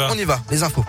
[0.00, 0.08] va.
[0.12, 0.84] On y va, les infos.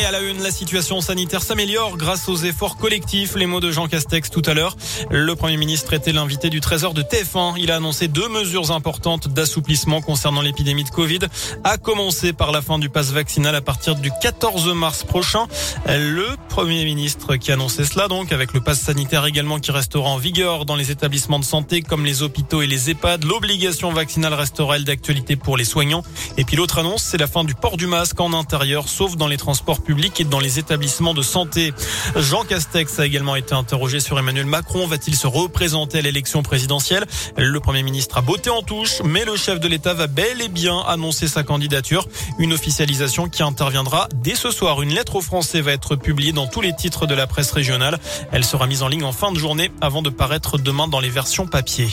[0.00, 3.34] Et à la une, la situation sanitaire s'améliore grâce aux efforts collectifs.
[3.34, 4.76] Les mots de Jean Castex tout à l'heure.
[5.10, 7.56] Le Premier ministre était l'invité du Trésor de TF1.
[7.58, 11.20] Il a annoncé deux mesures importantes d'assouplissement concernant l'épidémie de Covid,
[11.64, 15.48] à commencer par la fin du pass vaccinal à partir du 14 mars prochain.
[15.86, 16.28] Le
[16.60, 20.18] Premier ministre qui a annoncé cela, donc, avec le pass sanitaire également qui restera en
[20.18, 23.24] vigueur dans les établissements de santé comme les hôpitaux et les EHPAD.
[23.24, 26.02] L'obligation vaccinale restera, elle, d'actualité pour les soignants.
[26.36, 29.26] Et puis l'autre annonce, c'est la fin du port du masque en intérieur, sauf dans
[29.26, 31.72] les transports public et dans les établissements de santé.
[32.14, 34.86] Jean Castex a également été interrogé sur Emmanuel Macron.
[34.86, 37.06] Va-t-il se représenter à l'élection présidentielle?
[37.38, 40.48] Le Premier ministre a botté en touche, mais le chef de l'État va bel et
[40.48, 42.06] bien annoncer sa candidature.
[42.38, 44.82] Une officialisation qui interviendra dès ce soir.
[44.82, 47.98] Une lettre aux Français va être publiée dans tous les titres de la presse régionale.
[48.32, 51.08] Elle sera mise en ligne en fin de journée avant de paraître demain dans les
[51.08, 51.88] versions papier.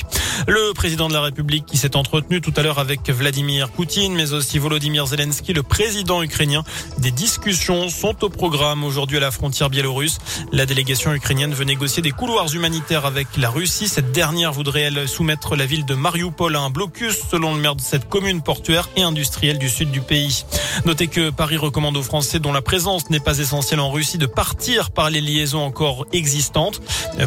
[0.47, 4.33] Le président de la République qui s'est entretenu tout à l'heure avec Vladimir Poutine, mais
[4.33, 6.63] aussi Volodymyr Zelensky, le président ukrainien.
[6.97, 10.17] Des discussions sont au programme aujourd'hui à la frontière biélorusse.
[10.51, 13.87] La délégation ukrainienne veut négocier des couloirs humanitaires avec la Russie.
[13.87, 17.75] Cette dernière voudrait elle soumettre la ville de Mariupol à un blocus selon le maire
[17.75, 20.45] de cette commune portuaire et industrielle du sud du pays.
[20.85, 24.25] Notez que Paris recommande aux Français dont la présence n'est pas essentielle en Russie de
[24.25, 26.81] partir par les liaisons encore existantes.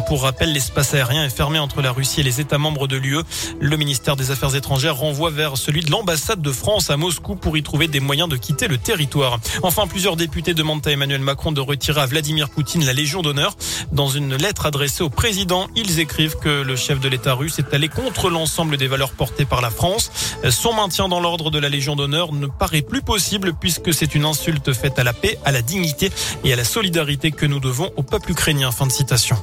[0.07, 3.21] Pour rappel, l'espace aérien est fermé entre la Russie et les États membres de l'UE.
[3.59, 7.57] Le ministère des Affaires étrangères renvoie vers celui de l'ambassade de France à Moscou pour
[7.57, 9.39] y trouver des moyens de quitter le territoire.
[9.63, 13.55] Enfin, plusieurs députés demandent à Emmanuel Macron de retirer à Vladimir Poutine la Légion d'honneur.
[13.91, 17.73] Dans une lettre adressée au président, ils écrivent que le chef de l'État russe est
[17.73, 20.11] allé contre l'ensemble des valeurs portées par la France.
[20.49, 24.25] Son maintien dans l'ordre de la Légion d'honneur ne paraît plus possible puisque c'est une
[24.25, 26.11] insulte faite à la paix, à la dignité
[26.43, 28.71] et à la solidarité que nous devons au peuple ukrainien.
[28.71, 29.37] Fin de citation.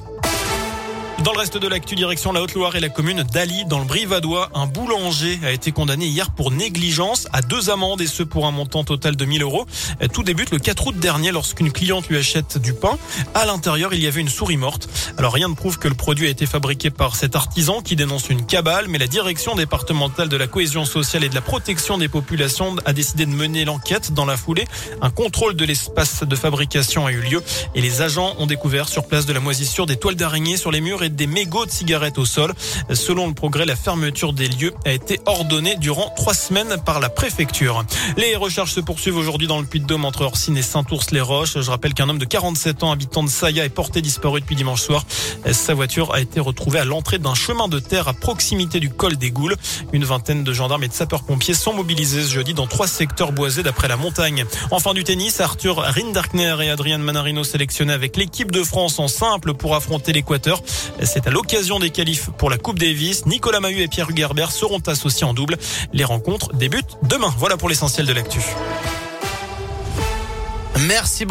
[1.29, 4.49] Dans le reste de l'actu direction la Haute-Loire et la commune d'Ali dans le Brivadois,
[4.55, 8.51] un boulanger a été condamné hier pour négligence à deux amendes et ce pour un
[8.51, 9.67] montant total de 1000 euros.
[10.15, 12.97] Tout débute le 4 août dernier lorsqu'une cliente lui achète du pain.
[13.35, 14.89] À l'intérieur, il y avait une souris morte.
[15.19, 18.31] Alors rien ne prouve que le produit a été fabriqué par cet artisan qui dénonce
[18.31, 22.09] une cabale, mais la direction départementale de la cohésion sociale et de la protection des
[22.09, 24.65] populations a décidé de mener l'enquête dans la foulée.
[25.03, 27.43] Un contrôle de l'espace de fabrication a eu lieu
[27.75, 30.81] et les agents ont découvert sur place de la moisissure des toiles d'araignée sur les
[30.81, 32.55] murs et des mégots de cigarettes au sol.
[32.95, 37.11] Selon le progrès, la fermeture des lieux a été ordonnée durant trois semaines par la
[37.11, 37.85] préfecture.
[38.17, 41.61] Les recherches se poursuivent aujourd'hui dans le Puy-de-Dôme entre Orsine et Saint-Ours-les-Roches.
[41.61, 44.81] Je rappelle qu'un homme de 47 ans, habitant de Saya, est porté disparu depuis dimanche
[44.81, 45.05] soir.
[45.53, 49.17] Sa voiture a été retrouvée à l'entrée d'un chemin de terre à proximité du col
[49.17, 49.57] des Goules.
[49.93, 53.65] Une vingtaine de gendarmes et de sapeurs-pompiers sont mobilisés ce jeudi dans trois secteurs boisés
[53.65, 54.45] d'après la montagne.
[54.71, 59.55] Enfin du tennis, Arthur Rinderkner et Adrian Manarino sélectionnés avec l'équipe de France en simple
[59.55, 60.63] pour affronter l'Équateur.
[61.09, 63.25] C'est à l'occasion des qualifs pour la Coupe Davis.
[63.25, 65.57] Nicolas Mahut et Pierre Hugerbert seront associés en double.
[65.95, 67.33] Les rencontres débutent demain.
[67.39, 68.41] Voilà pour l'essentiel de l'actu.
[70.81, 71.27] Merci beaucoup.